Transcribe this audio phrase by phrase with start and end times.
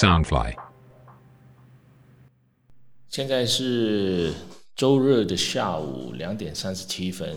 [0.00, 0.54] Soundfly。
[3.10, 4.32] 现在是
[4.74, 7.36] 周日的下午两点三十七分。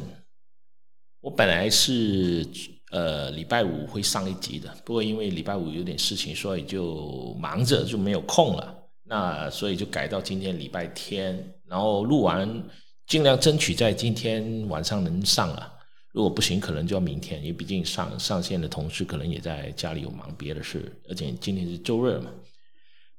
[1.19, 2.47] 我本来是
[2.91, 8.73] 呃礼拜五会上一集的，不过因为礼拜五有点事情，所以就忙着就没有空了。
[9.03, 12.63] 那所以就改到今天礼拜天，然后录完
[13.07, 15.69] 尽量争取在今天晚上能上了。
[16.13, 22.31] 如果不行，可能就要明天，因为毕竟上上线的同事可能也在家里有忙别的事，而且今天是周日嘛。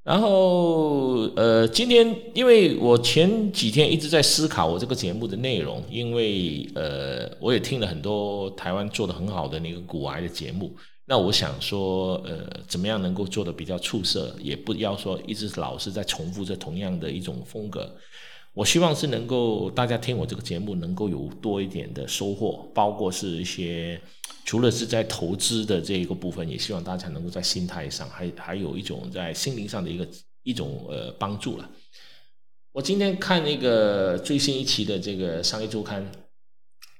[0.05, 10.71] 然后，呃，今天因为我前几天一直在思考我这个节目的内容，因为呃，我也听了很多台湾做的很好的那个骨癌的节目，
[11.05, 17.91] 那我想说，呃，怎么样能够做的比较出色，也不要说一直老是在重复着同样的一种风格。
[18.55, 24.01] 我希望是能够大家听我这个节目能够有多一点的收获，包括是一些
[24.45, 30.07] 除了是在投资的这一个部分，也希望大家能够在心态上还还有一种在心灵上的一个
[30.43, 31.69] 一种呃帮助了。
[32.71, 36.09] 我今天看那个最新一期的这个商业周刊，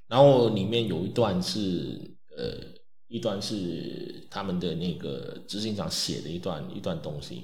[0.10, 2.60] 然后里面有一段是呃
[3.08, 7.44] 一段是他们的那个执行长写的一段一段东西，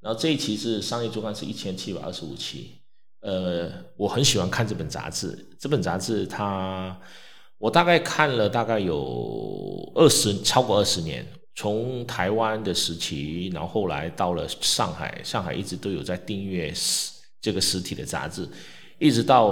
[0.00, 2.81] 然后这一期是商业周刊是一千七百二十五期。
[3.22, 5.38] 呃，我很喜欢看这本杂志。
[5.58, 6.96] 这本杂志，它
[7.56, 11.24] 我大概看了大概有二十，超过二十年。
[11.54, 18.48] 从台湾的时期，然后后来到了上海，上海一直都有在订阅实这个实体的杂志，
[18.98, 19.46] 一直到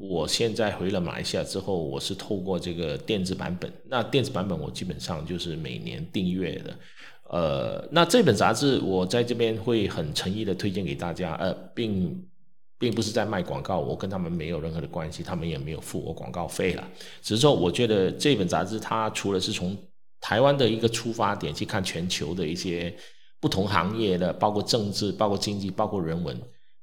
[0.00, 3.70] 我现在回了马来西亚之后，我是透过这个电子版本。
[3.86, 6.74] 那电子版本我基本上就是每年订阅的。
[7.30, 12.26] 呃，那这本杂志我在这边会很诚意的推荐给大家，呃，并。
[12.82, 16.82] 并不是在卖广告，我跟他们没有任何的关系，他们也没有付我广告费了。
[17.22, 19.78] 只是说，我觉得这本杂志它除了是从
[20.20, 22.92] 台湾的一个出发点去看全球的一些
[23.38, 26.36] 不同行业的，包括政治、包括经济、包括人文，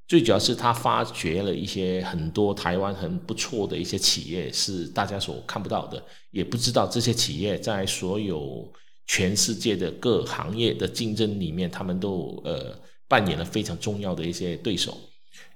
[0.08, 6.01] 最主要是他发掘了一些很多台湾很不错的一些企业，是大家所看不到的，
[6.31, 8.72] 也不知道这些企业在所有
[9.07, 12.74] 全世界的各行业的竞争里面，他们都呃
[13.09, 14.97] 扮演了非常重要的一些对手。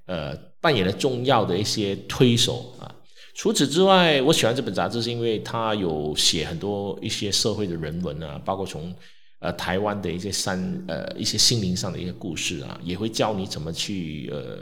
[0.05, 2.93] 呃，扮演了重要的一些推手啊。
[3.35, 8.93] 除此之外，我喜欢这本杂志，是因为它有写很多一些社会的人文啊，包括从
[9.39, 14.59] 呃台湾的一些山呃一些心灵上的一些故事啊，也会教你怎么去呃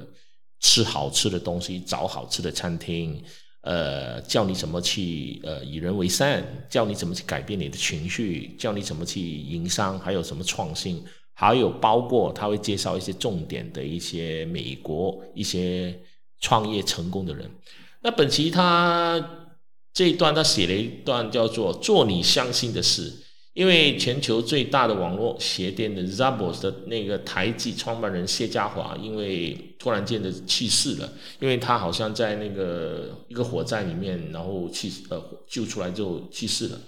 [0.61, 3.21] 吃好吃的东西，找好吃的餐厅，
[3.63, 11.03] 呃，教你怎么去呃以人为善，教你怎么去改变你的情绪，教你怎么去营商，还有什么创新。
[11.41, 15.99] 还有包括他会介绍一些重点的一些美国一些
[16.39, 17.49] 创业成功的人。
[18.03, 19.47] 那本期他
[19.91, 23.11] 这一段他写了一段叫做“做你相信的事”，
[23.53, 35.19] 因为全球最大的网络鞋店的 Zappos 的那个台籍创办人谢家华，因为突然间的去世了，因为他好像在那个一个火灾里面，然后去呃
[35.49, 36.79] 救出来之后去世了。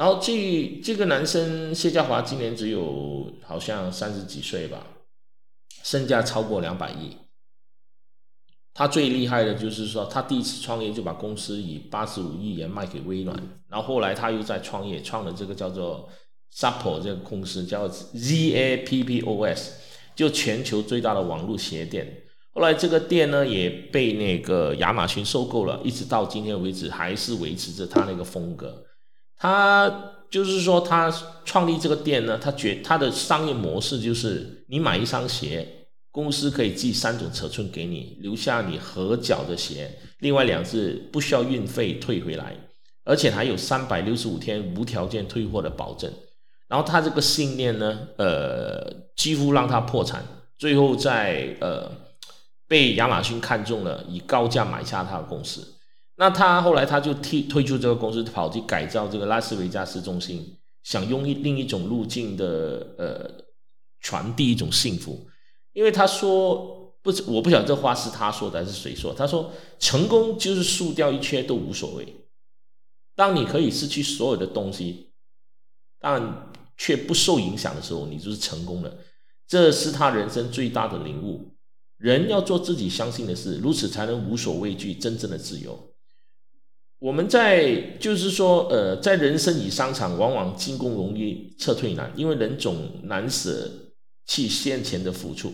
[0.00, 4.86] 然后这这个男生谢家华今年只有好像三十几岁吧，
[5.82, 7.18] 身价超过两百亿。
[8.72, 13.36] 他最厉害的就是说，他第一次创业就把公司以八十五亿元卖给微软，
[13.68, 16.08] 然后后来他又在创业，创了这个叫做
[16.56, 19.82] Zappo 这个公司，叫 Z A P P O S，
[20.14, 22.22] 就全球最大的网络鞋店。
[22.54, 28.86] 后来这个店呢也被那个亚马逊收购了，一直到今天为止还是维持着他那个风格。
[29.40, 31.10] 他就是说，他
[31.46, 35.66] 创立这个店呢，他觉他的商业模式就是，你买一双鞋，
[36.10, 42.54] 公司可以寄三种尺寸给你，留下你合脚的鞋，另外两只不需要运费退回来，
[43.04, 46.12] 而且还有三百六十五天无条件退货的保证。
[46.68, 50.22] 然后他这个信念呢，呃，几乎让他破产，
[50.58, 51.90] 最后在呃
[52.68, 55.66] 被亚马逊看中了，以高价买下他的公司。
[56.20, 63.44] 那他后来他就退退出这个公司，跑去改造这个拉斯维加斯中心，想用一另一种路径的呃
[64.00, 65.26] 传递一种幸福。
[65.72, 69.14] 因为他说不，我不晓得这话是他说的还是谁说。
[69.14, 72.28] 他说成功就是输掉一切都无所谓。
[73.16, 75.14] 当你可以失去所有的东西，
[75.98, 78.94] 但却不受影响的时候，你就是成功了。
[79.48, 81.56] 这是他人生最大的领悟。
[81.96, 85.89] 人要做自己相信的事，如此才能无所畏惧，真正的自由。
[87.00, 93.68] 我们在就是说，呃，在人生与商场，往往进攻容易，撤退难，因为人总难舍
[94.26, 95.52] 弃先前的付出。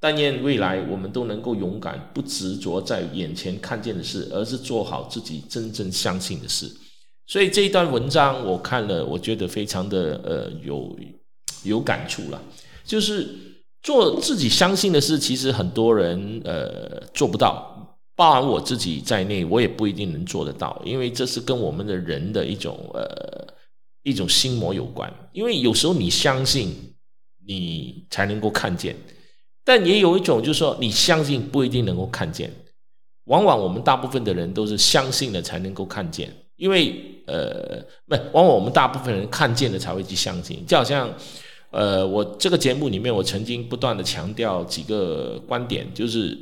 [0.00, 6.68] 但愿未来我们都能够勇敢，不执着在眼前看见的事，而是做好自己真正相信的事。
[7.26, 10.98] 所以这一段文章我看了，我觉得非常的呃有
[11.64, 12.42] 有感触了。
[12.84, 13.28] 就是
[13.82, 17.81] 做自己相信的事，其实很多人呃做不到，
[18.14, 23.46] 包含我自己在内，我也不一定能做得到，因为这是跟我们的人的一种呃
[24.02, 25.12] 一种心魔有关。
[25.32, 26.94] 因为有时候你相信，
[27.46, 28.94] 你才能够看见，
[29.64, 32.52] 但也有一种就是说，你相信不一定能够看见。
[33.26, 40.66] 往往我们大部分的人都是相信了才能够看见，因为呃，不，往往我们大部分人看见了才会去相信。
[40.66, 41.08] 就好像，
[41.70, 46.36] 呃，我这个节目里面，我曾经不断的强调几个观点，就是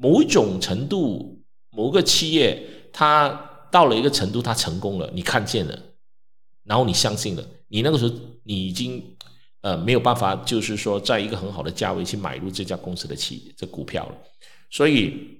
[0.00, 5.78] 某种程度，某个企业它到了一个程度，它成功了，你看见了，
[6.64, 8.14] 然后你相信了，你那个时候
[8.44, 9.16] 你已经
[9.60, 14.18] 呃没有办法，就是说在一个很好的价位去买入这家公司的企这股票了，
[14.70, 15.38] 所以。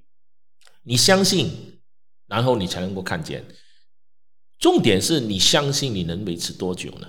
[0.83, 1.79] 你相信，
[2.27, 3.45] 然后你才能够看见。
[4.59, 7.07] 重点是你相信你能维持多久呢？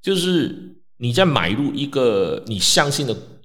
[0.00, 3.40] 就是你在买入一个你相信的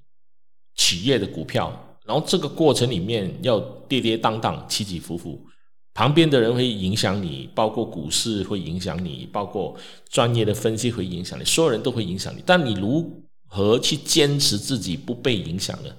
[0.76, 3.60] 企业的股票，然后这个过程里面要
[3.90, 5.40] 跌跌宕宕、起起伏伏，
[5.94, 9.76] 旁边的人会影响你，包括股市会影响你，包括
[10.10, 12.42] 专业的分析会影响你，所有人都会影响你。
[12.46, 13.12] 但你如
[13.46, 15.90] 何去坚持自己不被影响呢？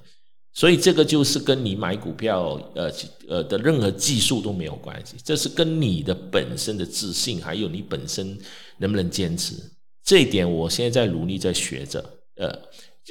[0.54, 2.90] 所以这个就是跟你买股票，呃
[3.28, 8.36] 呃的任何技术都没有关系，这是跟你的本身的自信，还有你本身
[8.78, 9.54] 能不能坚持。
[10.02, 12.02] 这一点，我现在在努力在学着。
[12.36, 12.56] 呃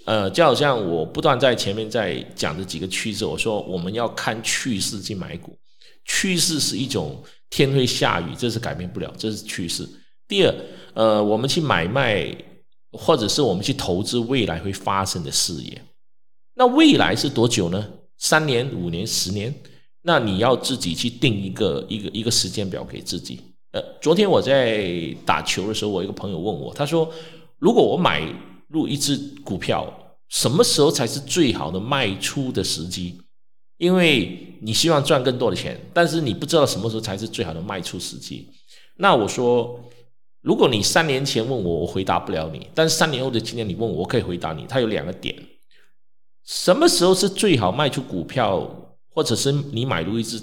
[0.05, 5.57] 呃，就好像我不断在前面在讲的几个趋势，我说我们要看趋势去买股，
[6.05, 9.87] 趋势是一种天会下雨，这是改变不了，这是趋势。
[10.27, 10.55] 第二，
[10.93, 12.35] 呃，我们去买卖，
[12.91, 15.81] 或者是我们去投资未来会发生的事业。
[16.55, 17.87] 那未来是多久呢？
[18.17, 19.53] 三年、五年、十年？
[20.03, 23.41] 那你要自己去定一个一个一个时间表给自己。
[23.71, 27.11] 呃，昨天我在打球的时候，我一个朋友问我，他说
[27.59, 28.21] ：“如果我买
[28.67, 33.21] 入一只股票，什么时候才是最好的卖出的时机？
[33.77, 38.49] 因为你希望赚更多的钱，但是你不知道什么时候才是最好的卖出时机。”
[38.99, 39.79] 那我说
[40.41, 44.65] ：“如果你三年前问我，我回答不了你；但是三年后的今天你问我，我可以回答你。
[44.67, 45.35] 它有两个点。”
[46.43, 50.41] 什么时候是最好卖出股票，或者是你买入一只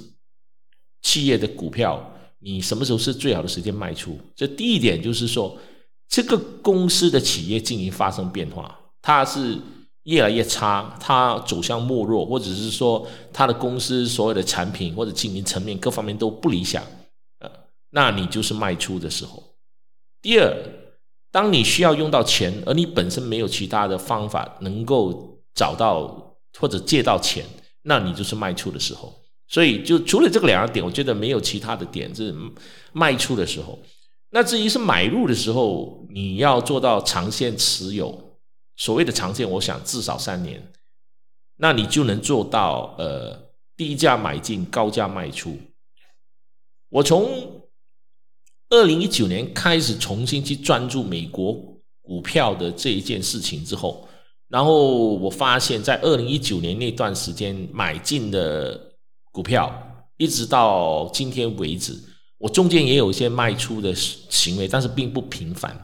[1.02, 4.16] 企业的股票，你什么时候是最好的时间卖出？
[4.36, 5.58] 这第一点就是说，
[6.14, 9.58] 这个公司的企业经营发生变化，它是
[10.04, 16.80] 越来越差，它走向没落，或者是说它的公司所有的产品或者经营层面各方面都不理想，
[17.40, 17.50] 呃，
[17.90, 19.42] 那你就是卖出的时候。
[20.22, 20.56] 第二，
[21.32, 25.32] 当你需要用到钱，而你本身没有其他的方法能够。
[25.56, 27.44] 找到或者借到钱，
[27.82, 29.14] 那你就是卖出的时候。
[29.46, 32.34] 所以就除了这个两个点，我觉得没有其他的点是
[32.92, 33.78] 卖出的时候。
[34.34, 38.36] 那至于是买入的时候，你要做到长线持有，
[38.74, 40.72] 所谓的长线，我想至少三年，
[41.58, 45.56] 那你就能做到呃低价买进，高价卖出。
[46.88, 47.62] 我从
[48.70, 51.52] 二零一九年开始重新去专注美国
[52.02, 54.08] 股票的这一件事情之后。
[54.48, 58.96] 然后我发现，在二零一九年那段时间买进的
[59.30, 59.72] 股票，
[60.16, 61.92] 一直到今天为止，
[62.44, 65.74] 我中间也有一些卖出的行为，但是并不频繁。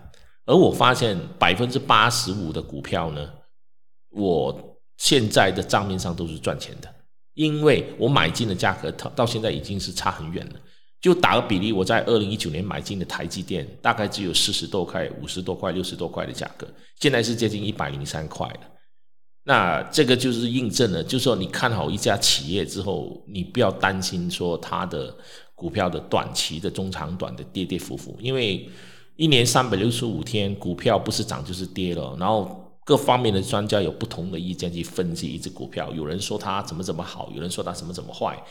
[0.45, 3.27] 而我发现百分之八十五的股票呢，
[4.11, 6.95] 我现在的账面上都是赚钱的，
[7.33, 10.61] 因为我买进的价格，到到现在已经是差很远了。
[11.01, 16.67] 就打个比例，我在二零一九年买进的台积电，大概只有四十多块、五十多块、六十多块的价格，
[17.01, 18.61] 现在是接近一百零三块了。
[19.45, 25.17] 那这个就是印证了，就是说你看好一家企业之后，你不要担心说它的
[25.61, 28.67] 股票的短期的、中长短的跌跌伏伏，因为
[29.17, 32.17] 一年三百六十五天，股票不是涨就是跌了。
[32.19, 38.43] 然后各方面的专家有不同的意见去分析一只股票，有人说它怎么怎么好，有人说它怎么怎么坏。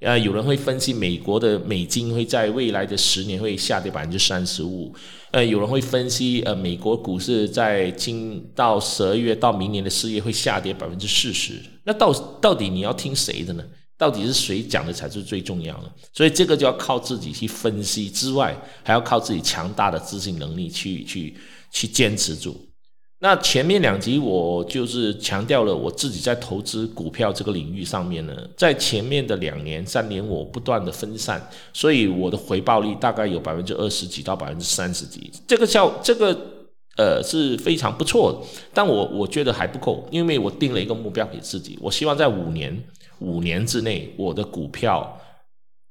[0.00, 4.94] 呃，有人会分析美国的美金会在未来的十年会下跌百分之三十五。
[5.30, 11.60] 呃，有人会分析，呃，美国股市在今到十二月到明年的四月会下跌百分之四十。
[11.84, 13.64] 那到到底你要听谁的呢？
[14.00, 15.92] 到底是谁讲的才是最重要的？
[16.14, 21.36] 所以这个就要靠自己去分析之外，还要靠自己强大的自信能力去去
[21.70, 22.58] 去坚持住。
[23.18, 36.34] 那前面两集我就是强调了我自己在投资股票这个领域上面呢，在前面的两年三年我不断的分散，所以我的回报率大概有百分之二十几到百分之三十几，这个效这个
[36.96, 38.38] 呃是非常不错的，
[38.72, 42.74] 但我我觉得还不够，因为我定了一个目标给自己，我希望在五年
[43.20, 45.20] 五年之内我的股票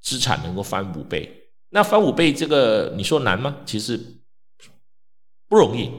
[0.02, 1.50] 资产能够翻五倍。
[1.70, 3.58] 那翻五倍这个你说难吗？
[3.66, 4.00] 其实
[5.48, 5.90] 不容易。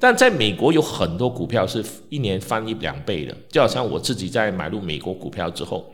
[0.00, 5.92] 但在美国有很多股票是一年翻一两倍的，就好像我自己在买入美国股票之后，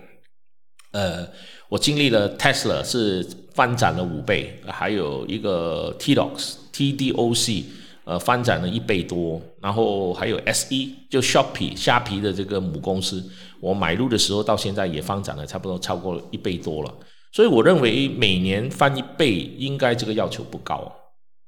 [0.92, 1.26] 呃，
[1.68, 7.64] 我经历了 Tesla 是翻涨了五倍，还有一个 TDOX TDOC。
[8.04, 13.24] 呃，翻展了一倍多，然后还有 S 一，就 Shopee 虾皮的这个母公司，
[13.60, 16.94] 我买入的时候到现在也翻展了差不多超过一倍多了，
[17.32, 20.92] 所以我认为每年翻一倍应该这个要求不高。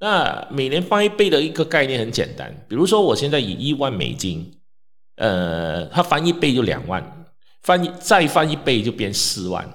[0.01, 4.59] 那每年翻一倍的一个概念很简单，比如说我现在以一万美金，
[5.17, 7.27] 呃，它翻一倍就两万，
[7.63, 9.69] 翻一再翻一倍就变四万，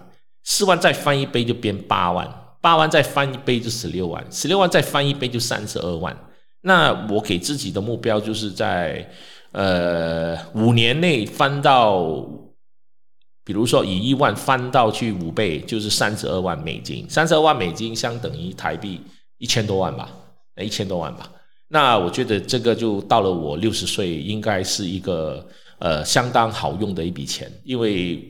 [0.43, 2.27] 四万再翻一倍就变八万，
[2.59, 6.17] 八万再翻一倍就十六万，十六万再翻一倍就三十二万。
[6.61, 9.09] 那我给自己的目标就是在
[9.51, 12.25] 呃五年内翻到，
[13.43, 17.09] 比如说以一万翻到去五倍，就是三十二万美金。
[17.09, 19.01] 三十二万美金相等于台币
[19.39, 20.09] 一千多万吧，
[20.57, 21.31] 一千多万吧。
[21.67, 25.47] 那我觉得这个就到了我六十岁，应该是一个
[25.79, 28.21] 呃相当好用的一笔钱，因为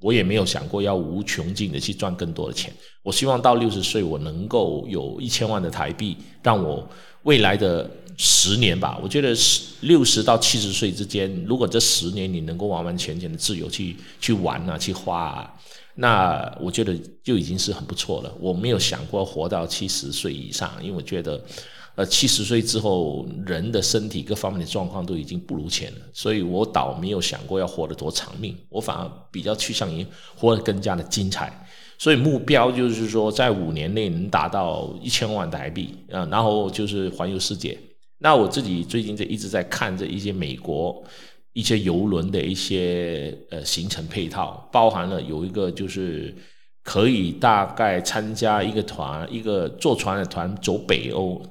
[0.00, 2.72] 我也没有想过要无穷尽的去赚更多的钱。
[3.02, 6.88] 我希望到六十岁，我能够有一千万的台币，让我。
[7.24, 15.54] 未来的十年吧，我觉得十六十到七十岁之间，如果这十年你能够完完全全的自由去去玩啊，去花，啊，
[15.96, 18.32] 那我觉得就已经是很不错了。
[18.40, 21.44] 我没有想过活到七十岁以上，因为我觉得，
[21.98, 31.52] 呃，七十岁之后人的身体各方面的状况都已经不如前了，所以我倒没有想过要活得多长命，我反而比较趋向于活得更加的精彩。
[31.98, 37.76] 所以目标就是说，在五年内能达到一千万台币啊，然后就是环游世界。
[38.18, 41.02] 那我自己最近就一直在看这一些美国
[41.52, 46.32] 一些游轮的一些呃行程配套，包含了有一个就是
[46.84, 51.42] 可以大概参加一个团，一个坐船的团走北欧，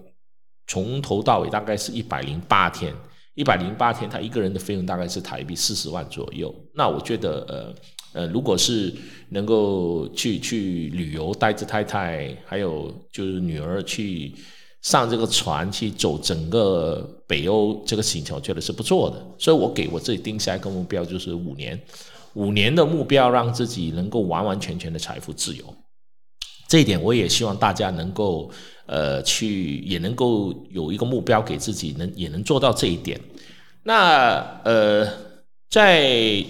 [0.67, 2.93] 从头到尾大概是一百零八天，
[3.33, 6.53] 一百零八天他一个人的费用大概是台币四十万左右。
[6.75, 7.75] 那我觉得呃。
[8.13, 8.91] 呃，如果是
[9.29, 14.33] 能够去去旅游，带着太太还有就是女儿去
[14.81, 19.23] 上这个船去走整个北欧这个行程，我觉得是不错的。
[19.37, 21.79] 所以我给我自己定下一个目标，就是五年，
[22.33, 25.65] 五年的目标，让自己能够完完全全的财富自由。
[26.67, 28.49] 这一点我也希望大家能够
[28.85, 33.19] 呃去，也能够有一个目标给自己，能也能做到这一点。
[33.83, 35.07] 那呃
[35.69, 36.43] 在。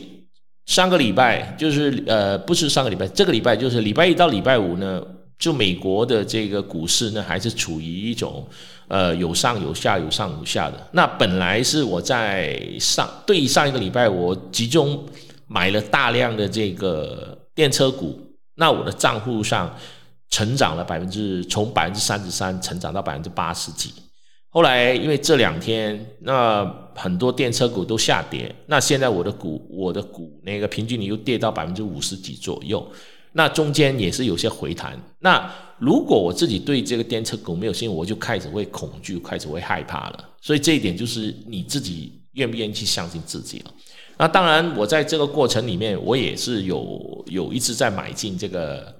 [0.67, 5.01] 上个礼拜就是呃，不是上个礼拜，这个礼拜就是礼拜一到礼拜五呢，
[5.39, 8.45] 就美国的这个股市呢，还是处于一种
[8.89, 10.88] 呃有上有下、有上有下的。
[10.91, 15.05] 那本来是我在上对上一个礼拜，我集中
[15.47, 18.19] 买了大量的这个电车股，
[18.55, 19.74] 那我的账户上
[20.29, 23.93] 成长了百分之从百分之三十三成长到百分之八十几。
[24.50, 26.65] 后来因为这两天那
[26.96, 32.86] 很多电车股都下跌，那现在我的股我的股那个平均你又跌到百分之五十几左右，
[33.34, 35.00] 那中间也是有些回弹。
[35.19, 40.29] 那如果我自己对这个电车股没有信心，我就开始会恐惧，开始会害怕了。
[40.41, 43.72] 所以这一点就是你自己愿不愿意去相信自己了。
[44.17, 48.97] 那当然，我在这个过程里面，我也是有有一直在买进这个。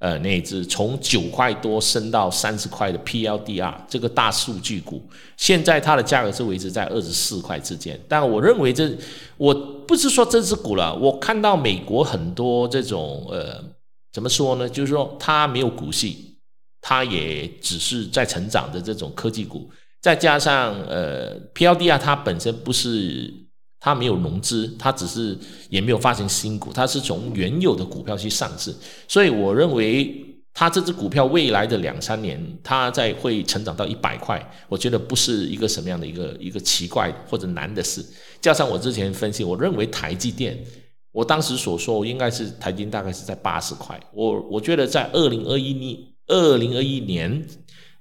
[0.00, 5.02] 呃，那只从九块多升到三十块的 PLDR 这个大数据股，
[5.36, 8.00] 现在它的价格是维持在二十四块之间。
[8.08, 8.90] 但我认为这，
[9.36, 9.54] 我
[9.86, 13.62] 不是说这只股了，我看到美国很多这种呃，
[14.10, 14.66] 怎么说呢？
[14.66, 16.38] 就是说它没有股息，
[16.80, 23.32] 它也只是在成长的这种科技股，再加上呃 PLDR 它本身不是。
[23.80, 25.36] 它没有融资，它只是
[25.70, 28.74] 也没有发行新股，它是从原有的股票去上市，
[29.08, 38.04] 所以我认为它这只股票未来的两三年，它在会成长到一百块，我觉得不是一个什么样的一个一个奇怪或者难的事。
[38.40, 40.62] 加上我之前分析，我认为台积电，
[41.12, 45.96] 我当时所说应该是台积大概是在八十块，我我觉得在二零二一年
[46.26, 47.46] 二零二一年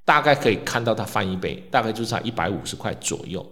[0.03, 3.45] 大概可以看到它翻一倍，大概就是在一百五十块左右。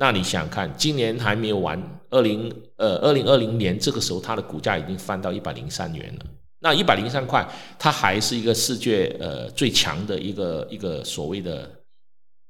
[0.00, 1.76] 那你想看，今年还没有完，
[2.08, 6.24] 二零呃二零二零年这个时候，它的股价已经翻到一百零三元了。
[6.60, 7.44] 那一百零三块，
[7.80, 11.68] 它还是一个世界呃最强的一个一个所谓的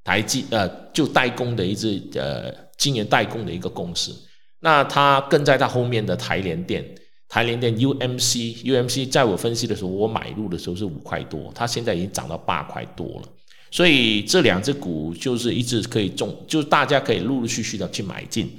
[0.04, 4.14] 台积呃就代工的一只呃晶圆代工的一个公司。
[4.60, 6.84] 那它跟在它后面的台联电，
[7.28, 13.28] 台联电 UMC UMC，在我分析的时候，我买入的时候是五块多，它现在已经涨到八块多了。
[13.70, 18.50] 所以这两只股就是一直可以中，就是大家可以陆陆续续的去买进。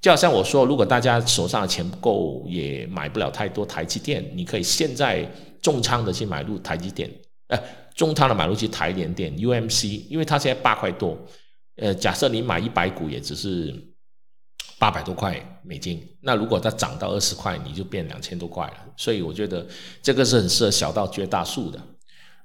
[0.00, 5.28] 就好像我说，如果大家手上的钱不够，也买不了太多台积电，你可以现在
[5.60, 7.10] 重仓的去买入台积电，
[7.48, 7.58] 呃，
[7.94, 11.18] 重仓的买入去台联电 UMC，因为它现在八块多，
[11.76, 13.74] 呃，假设你买一百股也只是
[14.78, 18.74] 八百多块美金，那如果它涨到二十块，你就变两千多块了。
[18.96, 19.66] 所以我觉得
[20.02, 21.80] 这个是很适合小到绝大数的。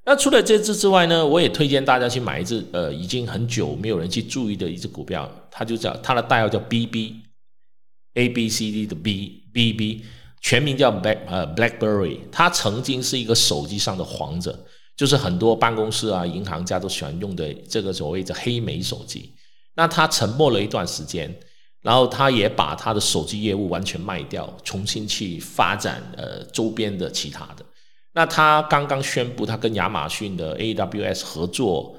[0.03, 10.03] 那除了这只之外呢，我也推荐大家去买一只呃，已经很久没有人去注意的一只股票，它就叫它的代号叫 BB，A B C D 的 B B B，
[10.41, 14.57] 全名叫 Black 呃 BlackBerry，它曾经是一个手机上的皇者。
[14.97, 19.33] 就是很多办公室啊、银行家都喜欢用的这个所谓的黑莓手机。
[19.73, 21.33] 那他沉默了一段时间，
[21.81, 27.65] 然后他也把他的手机业务完全卖掉，重新去发展呃周边的其他的。
[28.13, 31.95] 那他刚刚宣布，他跟亚马逊的 AWS 合作，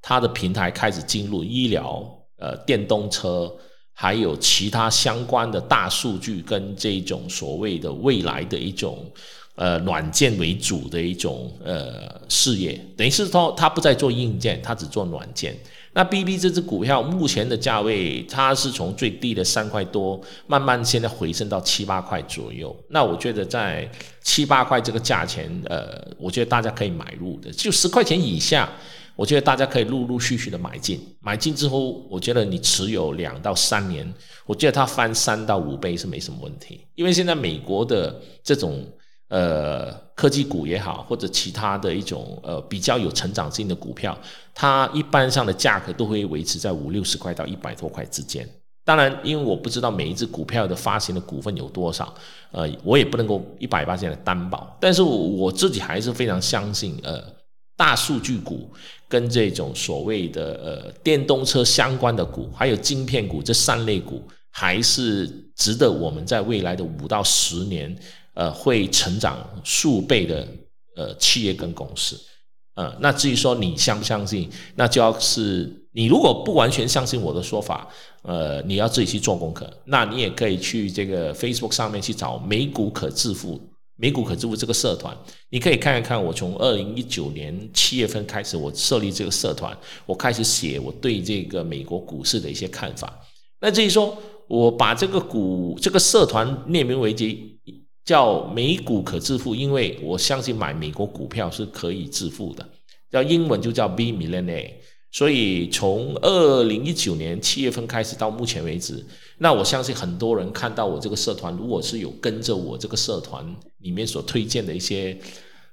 [0.00, 2.04] 他的平台开始进入医疗、
[2.38, 3.52] 呃电动车，
[3.92, 9.10] 还有其他相关的大数据跟这种所谓的未来的一种。
[9.58, 15.56] 呃，软件为主的一种呃事业，等于是说他不再做硬件，他只做软件。
[15.96, 22.76] 那 B B 这只股票目前的价位，它是从最低的三块多，慢慢现在回升到七八块左右。
[22.90, 23.90] 那我觉得在
[24.22, 28.70] 七八块这个价钱，呃，我觉得大家可以买入的，就十块钱以下，
[29.14, 31.00] 我觉得大家可以陆陆续续的买进。
[31.20, 34.06] 买进之后，我觉得你持有两到三年，
[34.44, 36.86] 我觉得它翻三到五倍是没什么问题。
[36.94, 38.86] 因为现在美国的这种。
[39.28, 44.18] 呃，科技股也好，或者其他的一种呃比较有成长性的股票，
[44.54, 48.48] 它一般上的价格都会维持在五六十块到一百多块之间。
[48.82, 52.14] 当然，因为我不知道每一只股票的发行的股份有多少，
[52.50, 54.74] 呃，我也不能够一百八千的担保。
[54.80, 57.22] 但是我自己还是非常相信，呃，
[57.76, 58.72] 大数据股
[59.08, 67.94] 跟这种所谓的呃电动车相关的股，还有晶片股这三类股，还是值得我们在未来的五到十年。
[68.36, 70.46] 呃，会成长数倍的
[70.94, 72.20] 呃企业跟公司，
[72.74, 77.88] 呃，那至于说你相不相信，那就要是你如果不完全相信我的说法，
[78.24, 79.66] 呃，你要自己去做功课。
[79.86, 83.58] 那你也可以去这个 Facebook 上面去找美股可致富，
[83.96, 85.16] 美股可致富这个社团，
[85.48, 86.22] 你可以看一看。
[86.22, 93.18] 我从二零一九年七月份开始，我设立这个社团，我开始写我对这个美国股市的一些看法。
[93.62, 94.14] 那至于说
[94.46, 97.34] 我把这个股这个社团列名为这。
[98.06, 102.66] 叫美股可致富，因为我相信买美国股票是可以致富的。
[103.10, 104.70] 叫英文就叫 Be Millionaire。
[105.12, 109.02] 所以从二零一九年七月份开始到目前为止，
[109.38, 113.44] 那我相信很多人看到我这个社团，如果是有跟着我这个社团
[113.78, 115.18] 里面所推荐的一些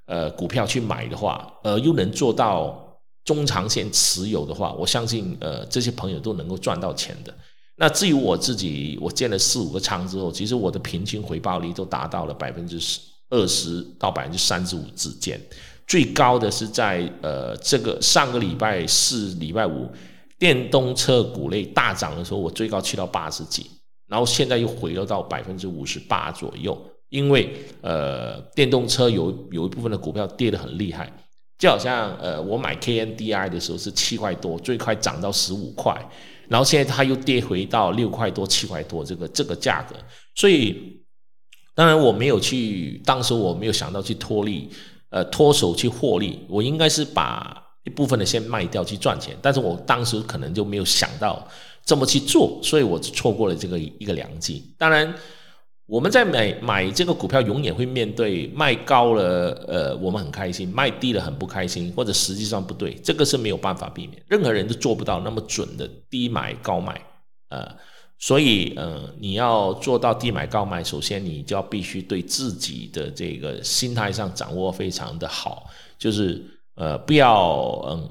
[0.05, 7.33] 呃股票去买的话，呃，又能做到中长线持有的话，我相信呃这些朋友都能够赚到钱的。
[7.75, 15.41] 那至于我自己，我建了四五个仓之后，其实我的平均回报率都达到了百分之十二十到百分之三十五之间，
[15.87, 19.89] 最高的是在呃这个上个礼拜四、礼拜五
[20.37, 23.65] 电动车股类大涨的时候，我最高去到八十几，
[24.07, 31.11] 然后现在又回落到百分之五十八左右，因为呃电动车有有一部分的股票跌得很厉害，
[31.57, 35.99] 就好像呃我买 KNDI 的时候是七块多，最快涨到十五块。
[36.47, 39.95] 然后现在它又跌回到六块多、七块多这个这个价格，
[40.35, 41.01] 所以
[41.75, 44.69] 当然我没有去，当时我没有想到去脱利，
[45.09, 51.47] 呃，脱手去获利，我应该是把一部分的先卖掉去赚钱，但是我当时可能就没有想到
[51.85, 54.73] 这么去做，所以我错过了这个一个良机。
[54.77, 55.13] 当然。
[55.85, 67.01] 我们在买买这个股票，永远会面对卖高了，呃，我们很开心；卖低了很不开心，或者实际上不对，这个是没有办法避免，任何人都做不到那么准的低买高卖，
[67.49, 67.69] 呃，
[68.17, 75.65] 所以，呃，你要做到低买高卖，首先你就要必须对自己的这个心态上掌握非常的好，
[75.99, 76.41] 就是
[76.75, 78.09] 呃，不要，嗯，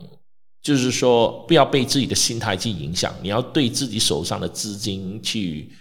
[0.63, 5.73] 就是说不要被自己的心态去影响，你要对自己手上的资金去。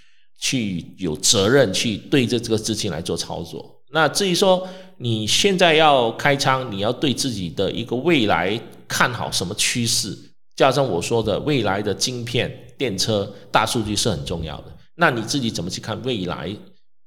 [0.41, 3.81] 去有责任去对着这个资金来做操作。
[3.91, 10.17] 那至于说你现在要开仓，你要对自己的一个未来看好什么趋势，
[10.55, 14.77] 加上我说的未来的晶片、电车、大数据是很重要的。
[14.95, 16.53] 那你自己怎么去看未来？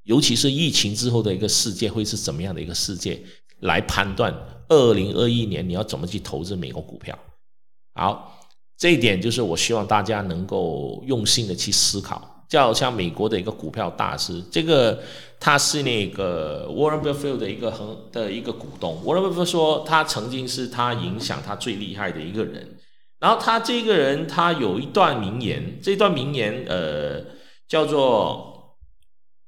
[0.04, 3.20] 尤其是疫情之后的一个世界会是怎么样的一个世界？
[3.60, 4.34] 来判断
[4.68, 7.18] 二零二一年你要怎么去投资美国股票？
[7.94, 8.38] 好，
[8.76, 12.33] 这一点就是我希望大家能够用心的去思考。
[12.48, 15.02] 叫像美国的一个股票大师，这个
[15.40, 19.02] 他是那个 Warren Buffett 的一个很的一个股东。
[19.04, 22.78] Warren Buffett 说，他曾经是他影响他最厉害的一个人。
[23.20, 27.24] 然后他这个人，他有一段名言，这段名言呃
[27.66, 28.76] 叫做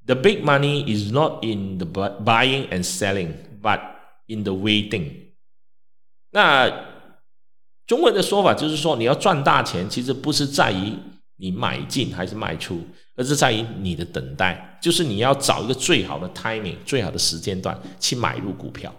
[0.07, 3.81] “The big money is not in the buying and selling, but
[4.29, 5.11] in the waiting。”
[6.33, 6.71] 那
[7.87, 10.95] 中文的说法就是说，你要赚大钱，其实不是在于
[11.39, 12.81] 你买进还是卖出，
[13.15, 18.95] 而是在于你的等待，就是你要找一个最好的 timing、最好的时间段去买入股票，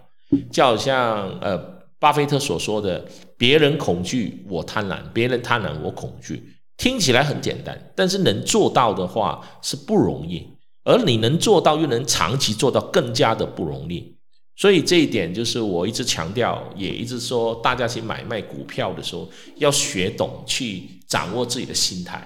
[0.51, 1.57] 就好像呃，
[1.99, 3.05] 巴菲特所说的
[3.37, 10.47] ：“别人恐惧，我贪婪；别人贪婪，我恐惧。”听起来很简单，但是能做到的话是不容易，
[10.83, 14.16] 而你能做到又能长期做到，更加的不容易。
[14.57, 22.19] 所以这一点就是我一直强调，也一直说，大家去买卖股票的时候要学懂去掌握自己的心态。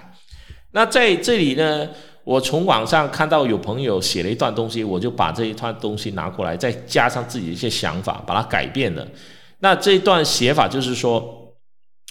[0.70, 1.86] 那在这里呢，
[2.24, 9.06] 我从网上看到有朋友写了一段东西，我就把这一段东西拿过来，再加上自己的一些想法，把它改变了。
[9.58, 11.54] 那这一段写法就是说，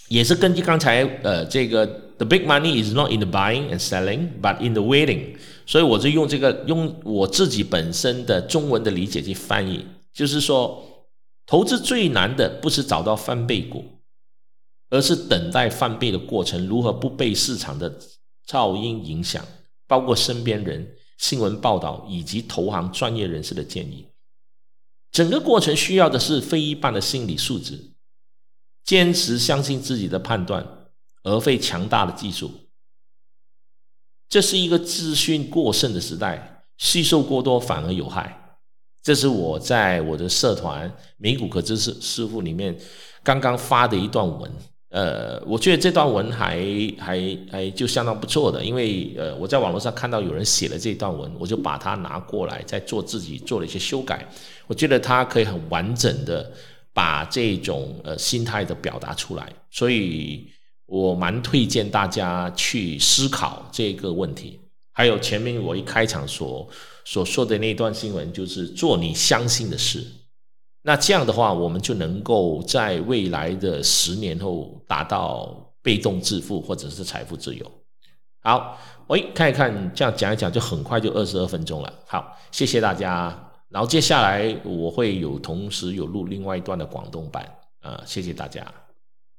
[0.10, 1.84] 也是根据刚才呃这个
[2.20, 9.84] “the big money is not in the buying and selling, but in the waiting”，所以我就用这个用我自己本身的中文的理解去翻译。
[10.14, 11.08] 就是说，
[11.46, 13.84] 投资最难的不是找到翻倍股，
[14.90, 18.00] 而是等待翻倍的过程如何不被市场的
[18.48, 19.46] 噪音影响，
[19.88, 24.08] 包括身边人、新闻报道以及投行专业人士的建议。
[25.12, 27.92] 整个过程需要的是非一般的心理素质，
[28.84, 30.90] 坚持相信自己的判断，
[31.24, 32.52] 而非强大的技术。
[34.30, 38.41] 这是一个资讯过剩的时代，吸收过多反而有害。
[39.04, 42.76] 这是我在我的社团美股可知识师傅里面
[43.24, 44.52] 刚刚发的一段文，
[44.90, 46.60] 呃，我觉得这段文还
[47.00, 54.28] 还还就相当不错的，因为呃我在网络上看到有人写了这段文，我就把它拿过来再做自己做了一些修改，
[54.68, 56.52] 我觉得它可以很完整的
[56.94, 60.48] 把这种呃心态的表达出来，所以
[60.86, 64.60] 我蛮推荐大家去思考这个问题。
[64.94, 66.68] 还有前面我一开场说
[67.04, 70.06] 所说的那段新闻，就是做你相信的事。
[70.84, 77.72] 那这样的话，我们就能够在未来的十年后达到被动致富或者是财富自由。
[78.42, 81.94] 好，我一看一看，这样讲一讲就很快就二十二分钟了。
[82.08, 83.52] 好，谢谢大家。
[83.70, 87.48] 然后接下来我会有同时有录另外一段的广东版
[87.82, 88.66] 啊，谢谢大家。